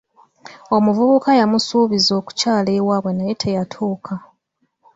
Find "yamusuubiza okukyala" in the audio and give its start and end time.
1.39-2.69